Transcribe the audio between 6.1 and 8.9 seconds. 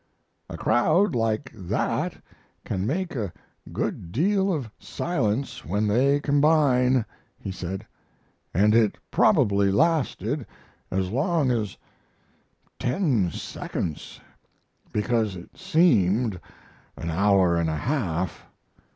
combine," he said, "and